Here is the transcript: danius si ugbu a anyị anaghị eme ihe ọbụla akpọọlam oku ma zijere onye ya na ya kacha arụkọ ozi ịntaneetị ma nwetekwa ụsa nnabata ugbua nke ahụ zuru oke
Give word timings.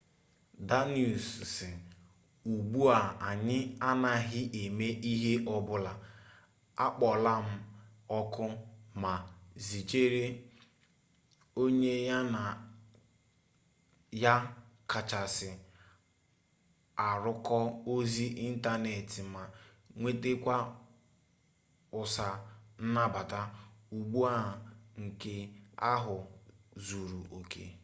danius 0.67 1.23
si 1.55 1.69
ugbu 2.51 2.81
a 2.97 2.99
anyị 3.29 3.57
anaghị 3.89 4.41
eme 4.61 4.87
ihe 5.11 5.33
ọbụla 5.55 5.91
akpọọlam 6.85 7.45
oku 8.17 8.45
ma 9.01 9.13
zijere 9.65 10.25
onye 11.61 11.93
ya 12.09 12.19
na 12.33 12.41
ya 14.23 14.33
kacha 14.91 15.21
arụkọ 17.07 17.57
ozi 17.93 18.25
ịntaneetị 18.45 19.21
ma 19.33 19.43
nwetekwa 19.99 20.57
ụsa 21.99 22.27
nnabata 22.83 23.39
ugbua 23.95 24.31
nke 25.01 25.33
ahụ 25.91 26.15
zuru 26.87 27.19
oke 27.37 27.65